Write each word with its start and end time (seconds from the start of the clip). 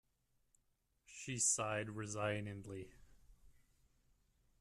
She 1.05 1.37
sighed 1.37 1.91
resignedly. 1.91 2.89